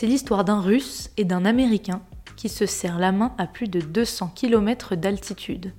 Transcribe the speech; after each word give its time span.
C'est 0.00 0.06
l'histoire 0.06 0.46
d'un 0.46 0.62
Russe 0.62 1.10
et 1.18 1.26
d'un 1.26 1.44
Américain 1.44 2.00
qui 2.34 2.48
se 2.48 2.64
serrent 2.64 2.98
la 2.98 3.12
main 3.12 3.34
à 3.36 3.46
plus 3.46 3.68
de 3.68 3.80
200 3.80 4.32
km 4.34 4.96
d'altitude. 4.96 5.74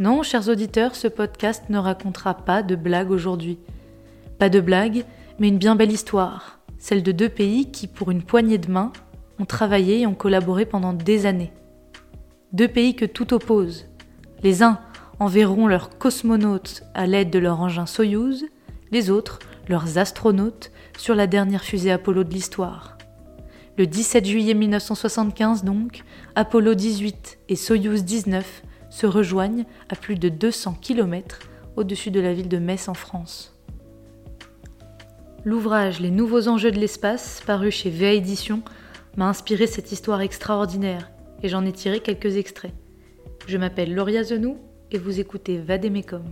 Non, 0.00 0.24
chers 0.24 0.48
auditeurs, 0.48 0.96
ce 0.96 1.06
podcast 1.06 1.62
ne 1.68 1.78
racontera 1.78 2.34
pas 2.34 2.64
de 2.64 2.74
blagues 2.74 3.12
aujourd'hui. 3.12 3.60
Pas 4.40 4.48
de 4.48 4.58
blagues, 4.58 5.04
mais 5.38 5.46
une 5.46 5.58
bien 5.58 5.76
belle 5.76 5.92
histoire, 5.92 6.58
celle 6.76 7.04
de 7.04 7.12
deux 7.12 7.28
pays 7.28 7.70
qui, 7.70 7.86
pour 7.86 8.10
une 8.10 8.24
poignée 8.24 8.58
de 8.58 8.68
main, 8.68 8.92
ont 9.38 9.44
travaillé 9.44 10.00
et 10.00 10.08
ont 10.08 10.16
collaboré 10.16 10.66
pendant 10.66 10.92
des 10.92 11.24
années. 11.24 11.52
Deux 12.52 12.66
pays 12.66 12.96
que 12.96 13.06
tout 13.06 13.32
oppose. 13.32 13.86
Les 14.42 14.64
uns 14.64 14.80
enverront 15.20 15.68
leurs 15.68 15.98
cosmonautes 15.98 16.82
à 16.94 17.06
l'aide 17.06 17.30
de 17.30 17.38
leur 17.38 17.60
engin 17.60 17.86
Soyouz, 17.86 18.44
les 18.90 19.08
autres 19.08 19.38
leurs 19.68 19.98
astronautes 19.98 20.72
sur 20.98 21.14
la 21.14 21.28
dernière 21.28 21.62
fusée 21.62 21.92
Apollo 21.92 22.24
de 22.24 22.34
l'histoire. 22.34 22.94
Le 23.76 23.88
17 23.88 24.24
juillet 24.24 24.54
1975 24.54 25.64
donc, 25.64 26.04
Apollo 26.36 26.74
18 26.74 27.38
et 27.48 27.56
Soyouz 27.56 28.04
19 28.04 28.62
se 28.88 29.06
rejoignent 29.06 29.64
à 29.88 29.96
plus 29.96 30.14
de 30.14 30.28
200 30.28 30.76
km 30.80 31.40
au-dessus 31.74 32.12
de 32.12 32.20
la 32.20 32.32
ville 32.32 32.48
de 32.48 32.58
Metz 32.58 32.88
en 32.88 32.94
France. 32.94 33.58
L'ouvrage 35.44 35.98
Les 35.98 36.12
nouveaux 36.12 36.46
enjeux 36.46 36.70
de 36.70 36.78
l'espace, 36.78 37.42
paru 37.44 37.72
chez 37.72 37.90
VA 37.90 38.12
Éditions, 38.12 38.62
m'a 39.16 39.28
inspiré 39.28 39.66
cette 39.66 39.90
histoire 39.90 40.20
extraordinaire 40.20 41.10
et 41.42 41.48
j'en 41.48 41.64
ai 41.64 41.72
tiré 41.72 41.98
quelques 41.98 42.36
extraits. 42.36 42.72
Je 43.48 43.58
m'appelle 43.58 43.92
Lauria 43.92 44.22
Zenou 44.22 44.56
et 44.92 44.98
vous 44.98 45.18
écoutez 45.18 45.58
Vademecum. 45.58 46.22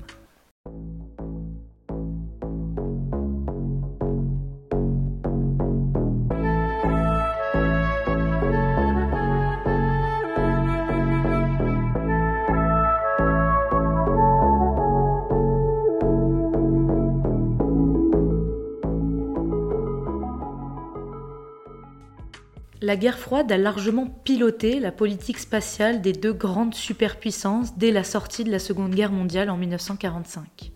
La 22.85 22.97
guerre 22.97 23.17
froide 23.17 23.53
a 23.53 23.59
largement 23.59 24.07
piloté 24.07 24.81
la 24.81 24.91
politique 24.91 25.39
spatiale 25.39 26.03
des 26.03 26.13
deux 26.13 26.33
grandes 26.33 26.75
superpuissances 26.75 27.79
dès 27.79 27.93
la 27.93 28.03
sortie 28.03 28.43
de 28.43 28.51
la 28.51 28.59
Seconde 28.59 28.93
Guerre 28.93 29.13
mondiale 29.13 29.51
en 29.51 29.57
1945. 29.57 30.73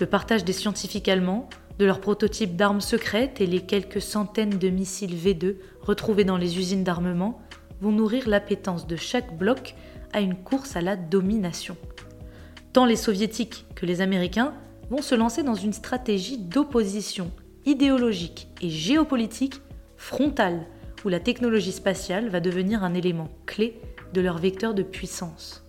Le 0.00 0.06
partage 0.06 0.44
des 0.44 0.52
scientifiques 0.52 1.08
allemands, 1.08 1.48
de 1.78 1.84
leurs 1.84 2.00
prototypes 2.00 2.56
d'armes 2.56 2.80
secrètes 2.80 3.40
et 3.40 3.46
les 3.46 3.60
quelques 3.60 4.02
centaines 4.02 4.58
de 4.58 4.68
missiles 4.70 5.14
V2 5.14 5.54
retrouvés 5.82 6.24
dans 6.24 6.36
les 6.36 6.58
usines 6.58 6.82
d'armement 6.82 7.40
vont 7.80 7.92
nourrir 7.92 8.28
l'appétence 8.28 8.88
de 8.88 8.96
chaque 8.96 9.38
bloc 9.38 9.76
à 10.12 10.22
une 10.22 10.34
course 10.34 10.74
à 10.74 10.80
la 10.80 10.96
domination. 10.96 11.76
Tant 12.72 12.86
les 12.86 12.96
soviétiques 12.96 13.66
que 13.76 13.86
les 13.86 14.00
américains 14.00 14.52
vont 14.90 15.00
se 15.00 15.14
lancer 15.14 15.44
dans 15.44 15.54
une 15.54 15.72
stratégie 15.72 16.38
d'opposition 16.38 17.30
idéologique 17.66 18.48
et 18.60 18.68
géopolitique 18.68 19.60
frontale 19.96 20.66
où 21.06 21.08
la 21.08 21.20
technologie 21.20 21.70
spatiale 21.70 22.28
va 22.30 22.40
devenir 22.40 22.82
un 22.82 22.92
élément 22.92 23.28
clé 23.46 23.80
de 24.12 24.20
leur 24.20 24.38
vecteur 24.38 24.74
de 24.74 24.82
puissance. 24.82 25.64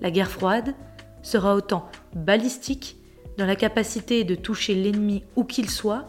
La 0.00 0.10
guerre 0.10 0.30
froide 0.30 0.74
sera 1.20 1.54
autant 1.54 1.90
balistique 2.14 2.96
dans 3.36 3.44
la 3.44 3.56
capacité 3.56 4.24
de 4.24 4.34
toucher 4.34 4.74
l'ennemi 4.74 5.22
où 5.36 5.44
qu'il 5.44 5.68
soit 5.68 6.06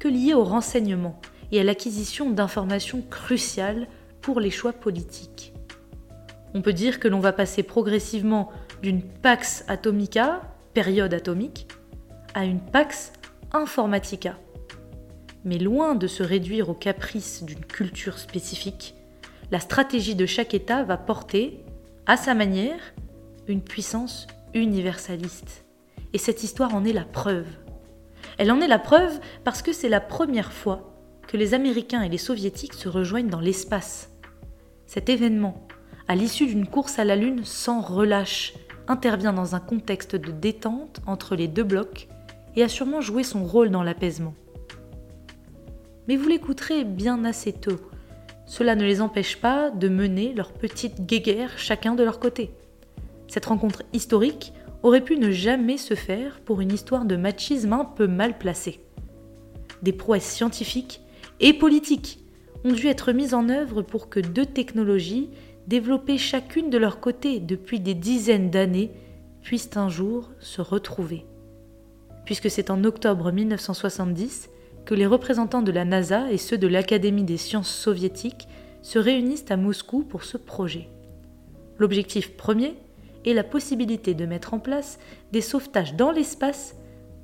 que 0.00 0.08
liée 0.08 0.34
au 0.34 0.42
renseignement 0.42 1.20
et 1.52 1.60
à 1.60 1.62
l'acquisition 1.62 2.30
d'informations 2.30 3.00
cruciales 3.08 3.86
pour 4.22 4.40
les 4.40 4.50
choix 4.50 4.72
politiques. 4.72 5.52
On 6.54 6.62
peut 6.62 6.72
dire 6.72 6.98
que 6.98 7.06
l'on 7.06 7.20
va 7.20 7.32
passer 7.32 7.62
progressivement 7.62 8.50
d'une 8.82 9.02
Pax 9.02 9.64
Atomica, 9.68 10.40
période 10.74 11.14
atomique, 11.14 11.68
à 12.34 12.44
une 12.44 12.60
Pax 12.60 13.12
Informatica, 13.52 14.36
mais 15.48 15.58
loin 15.58 15.94
de 15.94 16.06
se 16.06 16.22
réduire 16.22 16.68
aux 16.68 16.74
caprices 16.74 17.42
d'une 17.42 17.64
culture 17.64 18.18
spécifique, 18.18 18.94
la 19.50 19.60
stratégie 19.60 20.14
de 20.14 20.26
chaque 20.26 20.52
État 20.52 20.82
va 20.82 20.98
porter, 20.98 21.64
à 22.04 22.18
sa 22.18 22.34
manière, 22.34 22.78
une 23.46 23.62
puissance 23.62 24.26
universaliste. 24.52 25.64
Et 26.12 26.18
cette 26.18 26.42
histoire 26.42 26.74
en 26.74 26.84
est 26.84 26.92
la 26.92 27.06
preuve. 27.06 27.46
Elle 28.36 28.52
en 28.52 28.60
est 28.60 28.68
la 28.68 28.78
preuve 28.78 29.18
parce 29.42 29.62
que 29.62 29.72
c'est 29.72 29.88
la 29.88 30.02
première 30.02 30.52
fois 30.52 30.92
que 31.26 31.38
les 31.38 31.54
Américains 31.54 32.02
et 32.02 32.10
les 32.10 32.18
Soviétiques 32.18 32.74
se 32.74 32.90
rejoignent 32.90 33.30
dans 33.30 33.40
l'espace. 33.40 34.10
Cet 34.86 35.08
événement, 35.08 35.66
à 36.08 36.14
l'issue 36.14 36.46
d'une 36.46 36.66
course 36.66 36.98
à 36.98 37.04
la 37.04 37.16
Lune 37.16 37.44
sans 37.44 37.80
relâche, 37.80 38.52
intervient 38.86 39.32
dans 39.32 39.54
un 39.54 39.60
contexte 39.60 40.14
de 40.14 40.30
détente 40.30 41.00
entre 41.06 41.36
les 41.36 41.48
deux 41.48 41.64
blocs 41.64 42.08
et 42.54 42.62
a 42.62 42.68
sûrement 42.68 43.00
joué 43.00 43.22
son 43.22 43.44
rôle 43.44 43.70
dans 43.70 43.82
l'apaisement 43.82 44.34
mais 46.08 46.16
vous 46.16 46.28
l'écouterez 46.28 46.84
bien 46.84 47.24
assez 47.24 47.52
tôt. 47.52 47.78
Cela 48.46 48.74
ne 48.74 48.84
les 48.84 49.02
empêche 49.02 49.36
pas 49.36 49.70
de 49.70 49.88
mener 49.88 50.32
leur 50.32 50.52
petite 50.52 51.04
guéguerre 51.04 51.58
chacun 51.58 51.94
de 51.94 52.02
leur 52.02 52.18
côté. 52.18 52.50
Cette 53.28 53.44
rencontre 53.44 53.82
historique 53.92 54.54
aurait 54.82 55.04
pu 55.04 55.18
ne 55.18 55.30
jamais 55.30 55.76
se 55.76 55.94
faire 55.94 56.40
pour 56.40 56.62
une 56.62 56.72
histoire 56.72 57.04
de 57.04 57.16
machisme 57.16 57.74
un 57.74 57.84
peu 57.84 58.06
mal 58.06 58.38
placée. 58.38 58.80
Des 59.82 59.92
prouesses 59.92 60.24
scientifiques 60.24 61.02
et 61.40 61.52
politiques 61.52 62.20
ont 62.64 62.72
dû 62.72 62.86
être 62.86 63.12
mises 63.12 63.34
en 63.34 63.50
œuvre 63.50 63.82
pour 63.82 64.08
que 64.08 64.18
deux 64.18 64.46
technologies, 64.46 65.28
développées 65.66 66.18
chacune 66.18 66.70
de 66.70 66.78
leur 66.78 67.00
côté 67.00 67.38
depuis 67.38 67.80
des 67.80 67.94
dizaines 67.94 68.50
d'années, 68.50 68.92
puissent 69.42 69.76
un 69.76 69.90
jour 69.90 70.30
se 70.40 70.62
retrouver. 70.62 71.26
Puisque 72.24 72.50
c'est 72.50 72.70
en 72.70 72.82
octobre 72.84 73.30
1970 73.30 74.48
que 74.88 74.94
les 74.94 75.04
représentants 75.04 75.60
de 75.60 75.70
la 75.70 75.84
NASA 75.84 76.32
et 76.32 76.38
ceux 76.38 76.56
de 76.56 76.66
l'Académie 76.66 77.22
des 77.22 77.36
sciences 77.36 77.68
soviétiques 77.68 78.48
se 78.80 78.98
réunissent 78.98 79.50
à 79.50 79.58
Moscou 79.58 80.02
pour 80.02 80.24
ce 80.24 80.38
projet. 80.38 80.88
L'objectif 81.76 82.38
premier 82.38 82.74
est 83.26 83.34
la 83.34 83.44
possibilité 83.44 84.14
de 84.14 84.24
mettre 84.24 84.54
en 84.54 84.58
place 84.58 84.98
des 85.30 85.42
sauvetages 85.42 85.94
dans 85.94 86.10
l'espace 86.10 86.74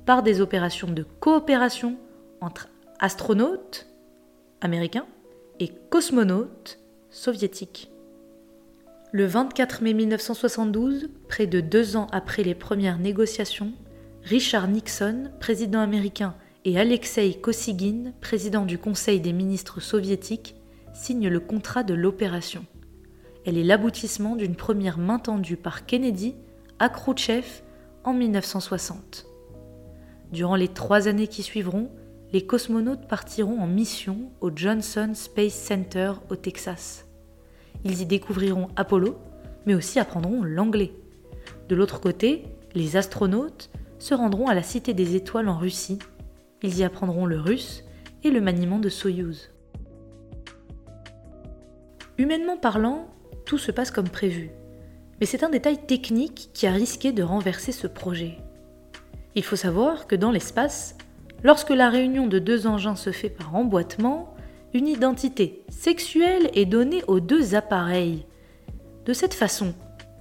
par 0.05 0.21
des 0.21 0.41
opérations 0.41 0.91
de 0.91 1.07
coopération 1.19 1.97
entre 2.39 2.69
astronautes 2.99 3.87
américains 4.61 5.07
et 5.59 5.71
cosmonautes 5.89 6.77
soviétiques. 7.09 7.89
Le 9.11 9.25
24 9.25 9.81
mai 9.81 9.95
1972, 9.95 11.09
près 11.27 11.47
de 11.47 11.61
deux 11.61 11.97
ans 11.97 12.09
après 12.11 12.43
les 12.43 12.53
premières 12.53 12.99
négociations, 12.99 13.73
Richard 14.21 14.67
Nixon, 14.67 15.31
président 15.39 15.79
américain 15.79 16.35
et 16.65 16.79
Alexei 16.79 17.35
Kosygin, 17.35 18.11
président 18.21 18.65
du 18.65 18.79
Conseil 18.79 19.19
des 19.19 19.33
ministres 19.33 19.79
soviétiques, 19.79 20.55
signe 20.95 21.29
le 21.29 21.39
contrat 21.39 21.83
de 21.83 21.93
l'opération. 21.93 22.65
Elle 23.45 23.59
est 23.59 23.63
l'aboutissement 23.63 24.35
d'une 24.35 24.55
première 24.55 24.97
main 24.97 25.19
tendue 25.19 25.57
par 25.57 25.85
Kennedy 25.85 26.33
à 26.79 26.89
Khrouchtchev 26.89 27.45
en 28.03 28.13
1960. 28.13 29.27
Durant 30.31 30.55
les 30.55 30.67
trois 30.67 31.07
années 31.07 31.27
qui 31.27 31.43
suivront, 31.43 31.91
les 32.33 32.47
cosmonautes 32.47 33.07
partiront 33.07 33.59
en 33.59 33.67
mission 33.67 34.31
au 34.41 34.49
Johnson 34.53 35.11
Space 35.13 35.53
Center 35.53 36.13
au 36.31 36.35
Texas. 36.35 37.05
Ils 37.83 38.01
y 38.01 38.05
découvriront 38.07 38.69
Apollo, 38.75 39.15
mais 39.67 39.75
aussi 39.75 39.99
apprendront 39.99 40.41
l'anglais. 40.43 40.93
De 41.69 41.75
l'autre 41.75 42.01
côté, 42.01 42.45
les 42.73 42.97
astronautes 42.97 43.69
se 43.99 44.15
rendront 44.15 44.47
à 44.47 44.55
la 44.55 44.63
Cité 44.63 44.95
des 44.95 45.15
Étoiles 45.15 45.47
en 45.47 45.59
Russie 45.59 45.99
ils 46.63 46.79
y 46.79 46.83
apprendront 46.83 47.25
le 47.25 47.39
russe 47.39 47.83
et 48.23 48.31
le 48.31 48.41
maniement 48.41 48.79
de 48.79 48.89
Soyouz. 48.89 49.51
Humainement 52.17 52.57
parlant, 52.57 53.07
tout 53.45 53.57
se 53.57 53.71
passe 53.71 53.91
comme 53.91 54.09
prévu. 54.09 54.51
Mais 55.19 55.25
c'est 55.25 55.43
un 55.43 55.49
détail 55.49 55.85
technique 55.85 56.49
qui 56.53 56.65
a 56.67 56.71
risqué 56.71 57.11
de 57.11 57.23
renverser 57.23 57.71
ce 57.71 57.87
projet. 57.87 58.37
Il 59.35 59.43
faut 59.43 59.55
savoir 59.55 60.07
que 60.07 60.15
dans 60.15 60.31
l'espace, 60.31 60.97
lorsque 61.43 61.69
la 61.69 61.89
réunion 61.89 62.27
de 62.27 62.39
deux 62.39 62.67
engins 62.67 62.95
se 62.95 63.11
fait 63.11 63.29
par 63.29 63.55
emboîtement, 63.55 64.33
une 64.73 64.87
identité 64.87 65.63
sexuelle 65.69 66.49
est 66.53 66.65
donnée 66.65 67.03
aux 67.07 67.19
deux 67.19 67.55
appareils. 67.55 68.25
De 69.05 69.13
cette 69.13 69.33
façon, 69.33 69.73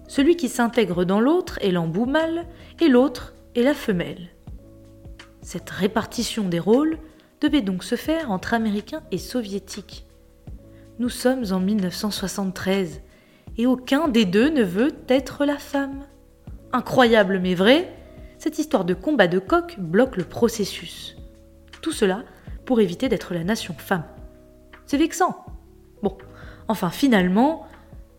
celui 0.08 0.36
qui 0.36 0.48
s'intègre 0.48 1.04
dans 1.04 1.20
l'autre 1.20 1.58
est 1.62 1.70
l'embout 1.70 2.06
mâle 2.06 2.46
et 2.80 2.88
l'autre 2.88 3.34
est 3.54 3.62
la 3.62 3.74
femelle. 3.74 4.33
Cette 5.44 5.68
répartition 5.68 6.48
des 6.48 6.58
rôles 6.58 6.96
devait 7.42 7.60
donc 7.60 7.84
se 7.84 7.96
faire 7.96 8.30
entre 8.30 8.54
Américains 8.54 9.02
et 9.10 9.18
Soviétiques. 9.18 10.06
Nous 10.98 11.10
sommes 11.10 11.44
en 11.52 11.60
1973 11.60 13.02
et 13.58 13.66
aucun 13.66 14.08
des 14.08 14.24
deux 14.24 14.48
ne 14.48 14.62
veut 14.62 14.92
être 15.06 15.44
la 15.44 15.58
femme. 15.58 16.06
Incroyable 16.72 17.40
mais 17.40 17.54
vrai, 17.54 17.94
cette 18.38 18.58
histoire 18.58 18.86
de 18.86 18.94
combat 18.94 19.28
de 19.28 19.38
coq 19.38 19.78
bloque 19.78 20.16
le 20.16 20.24
processus. 20.24 21.14
Tout 21.82 21.92
cela 21.92 22.22
pour 22.64 22.80
éviter 22.80 23.10
d'être 23.10 23.34
la 23.34 23.44
nation 23.44 23.74
femme. 23.74 24.04
C'est 24.86 24.96
vexant. 24.96 25.44
Bon, 26.02 26.16
enfin 26.68 26.88
finalement, 26.88 27.66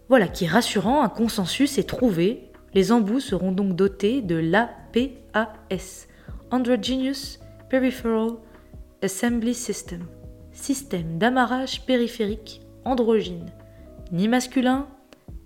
voilà 0.10 0.28
qui 0.28 0.46
est 0.46 0.50
rassurant, 0.50 1.02
un 1.02 1.10
consensus 1.10 1.80
est 1.80 1.90
trouvé. 1.90 2.52
Les 2.76 2.92
embouts 2.92 3.20
seront 3.20 3.52
donc 3.52 3.76
dotés 3.76 4.22
de 4.22 4.36
l'APAS, 4.36 6.06
Androgynous 6.56 7.38
Peripheral 7.70 8.38
Assembly 9.02 9.54
System, 9.54 10.06
système 10.54 11.18
d'amarrage 11.18 11.86
périphérique 11.86 12.62
androgyne, 12.86 13.52
ni 14.14 14.30
masculin 14.30 14.88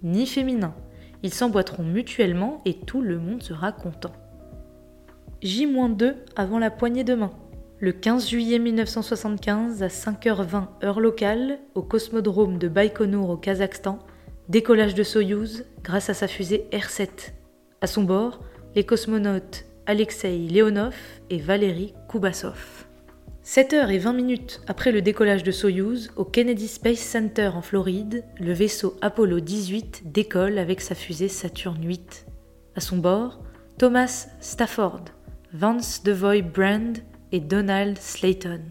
ni 0.04 0.28
féminin. 0.28 0.76
Ils 1.24 1.34
s'emboîteront 1.34 1.82
mutuellement 1.82 2.62
et 2.66 2.76
tout 2.76 3.02
le 3.02 3.18
monde 3.18 3.42
sera 3.42 3.72
content. 3.72 4.12
J-2 5.42 6.14
avant 6.36 6.60
la 6.60 6.70
poignée 6.70 7.04
de 7.04 7.16
main. 7.16 7.32
Le 7.80 7.92
15 7.92 8.30
juillet 8.30 8.60
1975, 8.60 9.82
à 9.82 9.88
5h20 9.88 10.68
heure 10.84 11.00
locale, 11.00 11.58
au 11.74 11.82
cosmodrome 11.82 12.60
de 12.60 12.68
Baïkonour 12.68 13.32
au 13.32 13.38
Kazakhstan, 13.38 13.98
décollage 14.48 14.94
de 14.94 15.02
Soyouz 15.02 15.66
grâce 15.82 16.12
à 16.12 16.14
sa 16.14 16.28
fusée 16.28 16.68
R7. 16.72 17.32
À 17.82 17.88
son 17.88 18.04
bord, 18.04 18.42
les 18.76 18.86
cosmonautes 18.86 19.66
Alexei 19.90 20.38
Leonov 20.38 20.94
et 21.32 21.40
Valérie 21.40 21.96
Kubasov. 22.08 22.86
7h20 23.44 24.16
minutes 24.16 24.62
après 24.68 24.92
le 24.92 25.02
décollage 25.02 25.42
de 25.42 25.50
Soyouz, 25.50 26.12
au 26.16 26.26
Kennedy 26.26 26.68
Space 26.68 27.00
Center 27.00 27.50
en 27.56 27.64
Floride, 27.64 28.24
le 28.40 28.54
vaisseau 28.54 28.96
Apollo 29.02 29.40
18 29.40 30.04
décolle 30.06 30.60
avec 30.60 30.82
sa 30.82 30.94
fusée 30.94 31.28
Saturn 31.28 31.84
8. 31.84 32.28
À 32.76 32.82
son 32.82 32.98
bord, 32.98 33.40
Thomas 33.80 34.28
Stafford, 34.40 35.06
Vance 35.54 36.04
Devoy 36.04 36.44
Brand 36.44 37.00
et 37.32 37.40
Donald 37.40 37.98
Slayton. 37.98 38.62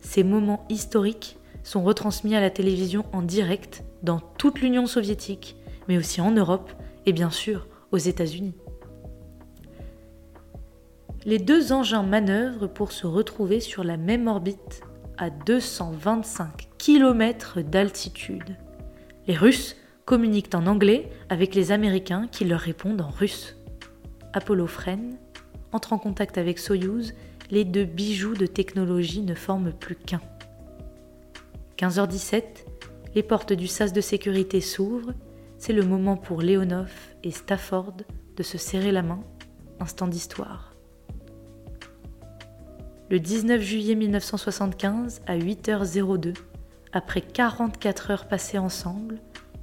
Ces 0.00 0.24
moments 0.24 0.64
historiques 0.70 1.36
sont 1.62 1.84
retransmis 1.84 2.34
à 2.34 2.40
la 2.40 2.48
télévision 2.48 3.04
en 3.12 3.20
direct 3.20 3.84
dans 4.02 4.20
toute 4.38 4.62
l'Union 4.62 4.86
soviétique, 4.86 5.56
mais 5.88 5.98
aussi 5.98 6.22
en 6.22 6.30
Europe 6.30 6.72
et 7.04 7.12
bien 7.12 7.30
sûr 7.30 7.66
aux 7.92 7.98
États-Unis. 7.98 8.54
Les 11.26 11.40
deux 11.40 11.72
engins 11.72 12.04
manœuvrent 12.04 12.68
pour 12.68 12.92
se 12.92 13.04
retrouver 13.04 13.58
sur 13.58 13.82
la 13.82 13.96
même 13.96 14.28
orbite 14.28 14.82
à 15.18 15.28
225 15.28 16.68
km 16.78 17.62
d'altitude. 17.62 18.56
Les 19.26 19.34
Russes 19.34 19.74
communiquent 20.04 20.54
en 20.54 20.68
anglais 20.68 21.10
avec 21.28 21.56
les 21.56 21.72
Américains 21.72 22.28
qui 22.30 22.44
leur 22.44 22.60
répondent 22.60 23.00
en 23.00 23.10
russe. 23.10 23.56
Apollo 24.34 24.68
freine 24.68 25.18
entre 25.72 25.92
en 25.92 25.98
contact 25.98 26.38
avec 26.38 26.60
Soyouz, 26.60 27.12
les 27.50 27.64
deux 27.64 27.84
bijoux 27.84 28.34
de 28.34 28.46
technologie 28.46 29.22
ne 29.22 29.34
forment 29.34 29.72
plus 29.72 29.96
qu'un. 29.96 30.22
15h17, 31.78 32.42
les 33.16 33.24
portes 33.24 33.52
du 33.52 33.66
sas 33.66 33.92
de 33.92 34.00
sécurité 34.00 34.60
s'ouvrent. 34.60 35.12
C'est 35.58 35.72
le 35.72 35.82
moment 35.82 36.16
pour 36.16 36.40
Leonov 36.40 36.92
et 37.24 37.32
Stafford 37.32 37.96
de 38.36 38.42
se 38.44 38.58
serrer 38.58 38.92
la 38.92 39.02
main. 39.02 39.24
Instant 39.80 40.06
d'histoire. 40.06 40.75
Le 43.08 43.20
19 43.20 43.62
juillet 43.62 43.94
1975, 43.94 45.22
à 45.28 45.38
8h02, 45.38 46.34
après 46.92 47.20
44 47.20 48.10
heures 48.10 48.26
passées 48.26 48.58
ensemble, 48.58 49.20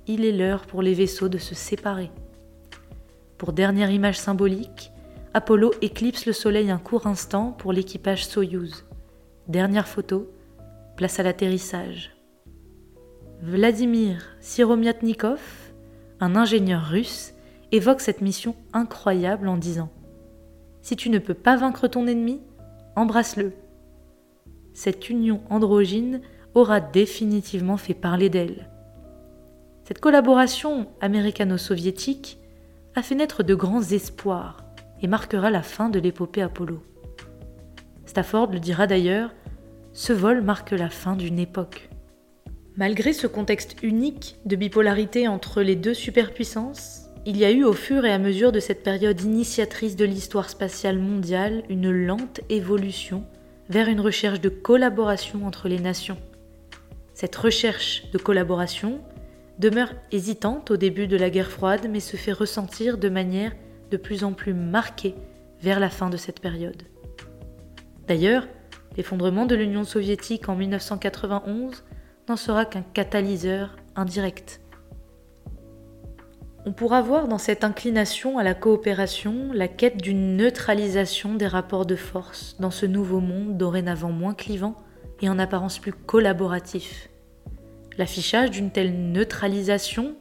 il 0.08 0.24
est 0.24 0.32
l'heure 0.32 0.66
pour 0.66 0.82
les 0.82 0.94
vaisseaux 0.94 1.28
de 1.28 1.38
se 1.38 1.54
séparer. 1.54 2.10
Pour 3.38 3.52
dernière 3.52 3.92
image 3.92 4.18
symbolique, 4.18 4.94
Apollo 5.34 5.74
éclipse 5.82 6.26
le 6.26 6.32
Soleil 6.32 6.72
un 6.72 6.78
court 6.78 7.06
instant 7.06 7.52
pour 7.52 7.74
l'équipage 7.74 8.26
Soyouz. 8.26 8.86
Dernière 9.50 9.90
photo, 9.90 10.32
place 10.96 11.20
à 11.20 11.24
l'atterrissage. 11.24 12.16
Vladimir 13.42 14.38
Siromiatnikov, 14.40 15.42
un 16.22 16.38
ingénieur 16.38 16.86
russe, 16.86 17.34
évoque 17.74 18.00
cette 18.00 18.22
mission 18.22 18.56
incroyable 18.72 19.50
en 19.50 19.58
disant 19.58 19.90
Si 20.82 20.96
tu 20.96 21.10
ne 21.10 21.20
peux 21.20 21.34
pas 21.34 21.58
vaincre 21.58 21.90
ton 21.90 22.08
ennemi, 22.08 22.40
embrasse-le. 22.96 23.54
Cette 24.74 25.10
union 25.10 25.42
androgyne 25.50 26.22
aura 26.56 26.80
définitivement 26.80 27.78
fait 27.78 27.94
parler 27.94 28.30
d'elle. 28.30 28.70
Cette 29.86 30.00
collaboration 30.00 30.88
américano-soviétique 31.02 32.40
a 32.96 33.02
fait 33.02 33.16
naître 33.16 33.44
de 33.44 33.56
grands 33.56 33.82
espoirs 33.82 34.64
et 35.02 35.08
marquera 35.08 35.52
la 35.52 35.62
fin 35.62 35.90
de 35.90 36.00
l'épopée 36.00 36.42
Apollo. 36.42 36.82
Stafford 38.06 38.52
le 38.52 38.60
dira 38.60 38.88
d'ailleurs, 38.88 39.32
ce 39.92 40.14
vol 40.14 40.42
marque 40.42 40.72
la 40.72 40.90
fin 40.90 41.16
d'une 41.16 41.40
époque. 41.40 41.90
Malgré 42.76 43.14
ce 43.14 43.28
contexte 43.28 43.84
unique 43.84 44.38
de 44.46 44.56
bipolarité 44.56 45.28
entre 45.28 45.62
les 45.62 45.76
deux 45.76 45.94
superpuissances, 45.94 47.03
il 47.26 47.38
y 47.38 47.46
a 47.46 47.52
eu 47.52 47.64
au 47.64 47.74
fur 47.74 48.04
et 48.06 48.12
à 48.12 48.18
mesure 48.18 48.52
de 48.52 48.60
cette 48.60 48.84
période 48.84 49.22
initiatrice 49.22 49.96
de 49.96 50.04
l'histoire 50.04 50.50
spatiale 50.50 51.00
mondiale 51.00 51.64
une 51.70 51.90
lente 51.90 52.42
évolution 52.50 53.24
vers 53.70 53.88
une 53.88 54.02
recherche 54.02 54.42
de 54.42 54.50
collaboration 54.50 55.46
entre 55.46 55.70
les 55.70 55.80
nations. 55.80 56.18
Cette 57.14 57.36
recherche 57.36 58.10
de 58.12 58.18
collaboration 58.18 59.00
demeure 59.58 59.94
hésitante 60.12 60.72
au 60.72 60.78
début 60.78 61.08
de 61.08 61.16
la 61.16 61.30
guerre 61.30 61.52
froide 61.52 61.88
mais 61.90 62.02
se 62.02 62.18
fait 62.18 62.34
ressentir 62.34 62.98
de 62.98 63.08
manière 63.08 63.54
de 63.90 63.98
plus 63.98 64.26
en 64.26 64.34
plus 64.34 64.54
marqué 64.54 65.16
vers 65.62 65.80
la 65.80 65.90
fin 65.90 66.10
de 66.10 66.18
cette 66.18 66.42
période. 66.42 66.84
D'ailleurs, 68.06 68.48
l'effondrement 68.98 69.46
de 69.46 69.56
l'Union 69.56 69.86
soviétique 69.86 70.50
en 70.50 70.56
1991 70.56 71.86
n'en 72.28 72.36
sera 72.36 72.66
qu'un 72.66 72.82
catalyseur 72.82 73.78
indirect. 73.96 74.60
On 76.66 76.72
pourra 76.72 77.02
voir 77.02 77.28
dans 77.28 77.38
cette 77.38 77.66
inclination 77.66 78.38
à 78.38 78.44
la 78.44 78.54
coopération 78.54 79.52
la 79.52 79.68
quête 79.68 79.98
d'une 80.02 80.38
neutralisation 80.38 81.36
des 81.36 81.48
rapports 81.48 81.86
de 81.86 81.98
force 81.98 82.56
dans 82.58 82.72
ce 82.72 82.86
nouveau 82.86 83.20
monde 83.20 83.58
dorénavant 83.58 84.12
moins 84.12 84.34
clivant 84.34 84.78
et 85.22 85.28
en 85.28 85.40
apparence 85.40 85.78
plus 85.80 85.92
collaboratif. 85.92 87.10
L'affichage 87.98 88.50
d'une 88.50 88.72
telle 88.72 89.12
neutralisation, 89.12 90.16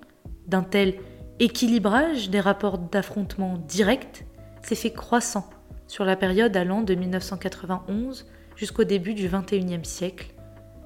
d'un 0.48 0.64
tel 0.64 0.94
équilibrage 1.38 2.28
des 2.28 2.40
rapports 2.40 2.78
d'affrontement 2.78 3.56
direct 3.68 4.24
s'est 4.62 4.74
fait 4.74 4.92
croissant 4.92 5.48
sur 5.86 6.04
la 6.04 6.16
période 6.16 6.56
allant 6.56 6.82
de 6.82 6.94
1991 6.96 8.26
jusqu'au 8.56 8.82
début 8.82 9.14
du 9.14 9.28
XXIe 9.28 9.84
siècle, 9.84 10.34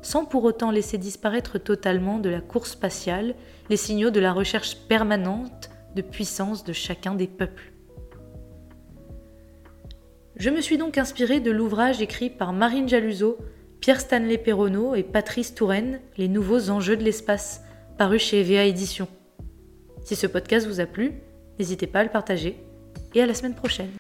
sans 0.03 0.25
pour 0.25 0.45
autant 0.45 0.71
laisser 0.71 0.99
disparaître 0.99 1.59
totalement 1.59 2.19
de 2.19 2.29
la 2.29 2.41
course 2.41 2.73
spatiale 2.73 3.35
les 3.69 3.77
signaux 3.77 4.11
de 4.11 4.21
la 4.21 4.33
recherche 4.33 4.77
permanente 4.89 5.71
de 5.95 6.03
puissance 6.03 6.65
de 6.65 6.73
chacun 6.73 7.15
des 7.15 7.27
peuples. 7.27 7.73
Je 10.37 10.51
me 10.51 10.61
suis 10.61 10.77
donc 10.77 10.99
inspiré 10.99 11.41
de 11.41 11.51
l'ouvrage 11.51 12.03
écrit 12.03 12.29
par 12.29 12.53
Marine 12.53 12.89
Jaluso, 12.89 13.39
Pierre 13.81 14.01
Stanley 14.01 14.37
Perronneau 14.37 14.95
et 14.95 15.03
Patrice 15.03 15.55
Touraine, 15.55 16.01
Les 16.19 16.29
nouveaux 16.29 16.69
enjeux 16.69 16.97
de 16.97 17.03
l'espace, 17.03 17.63
paru 17.97 18.19
chez 18.19 18.43
VA 18.43 18.65
Éditions. 18.65 19.09
Si 20.05 20.15
ce 20.15 20.27
podcast 20.27 20.67
vous 20.67 20.81
a 20.81 20.87
plu, 20.87 21.15
n'hésitez 21.59 21.87
pas 21.87 22.01
à 22.01 22.05
le 22.05 22.11
partager 22.11 22.57
et 23.15 23.23
à 23.23 23.27
la 23.27 23.35
semaine 23.35 23.55
prochaine. 23.55 23.91